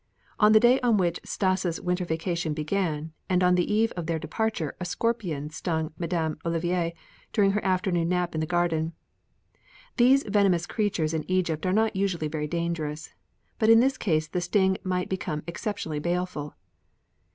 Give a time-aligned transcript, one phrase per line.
[0.39, 4.17] On the day on which Stas' winter vacation began and on the eve of their
[4.17, 6.95] departure a scorpion stung Madame Olivier
[7.33, 8.93] during her afternoon nap in the garden.
[9.97, 13.13] These venomous creatures in Egypt are not usually very dangerous,
[13.59, 16.55] but in this case the sting might become exceptionally baleful.